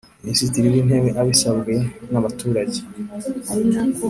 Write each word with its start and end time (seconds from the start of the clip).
Minisitiri 0.23 0.67
w 0.73 0.75
Intebe 0.81 1.09
abisabwe 1.21 1.73
nabaturage 2.11 2.79